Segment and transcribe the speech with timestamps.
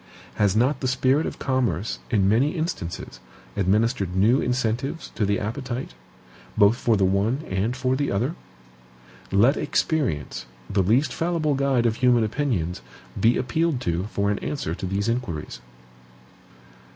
[0.33, 3.19] Has not the spirit of commerce, in many instances,
[3.55, 5.93] administered new incentives to the appetite,
[6.57, 8.33] both for the one and for the other?
[9.31, 12.81] Let experience, the least fallible guide of human opinions,
[13.19, 15.61] be appealed to for an answer to these inquiries.